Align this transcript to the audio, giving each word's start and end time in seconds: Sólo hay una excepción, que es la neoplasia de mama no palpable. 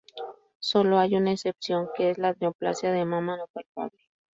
Sólo 0.57 0.97
hay 0.97 1.13
una 1.15 1.31
excepción, 1.33 1.87
que 1.95 2.09
es 2.09 2.17
la 2.17 2.35
neoplasia 2.39 2.91
de 2.91 3.05
mama 3.05 3.37
no 3.37 3.45
palpable. 3.53 4.01